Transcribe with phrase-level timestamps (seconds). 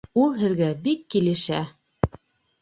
[0.19, 1.61] Ул һеҙгә бик килешә!